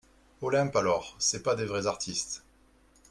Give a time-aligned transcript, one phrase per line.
[0.41, 2.43] Olympe Alors, c'est pas des vrais artistes…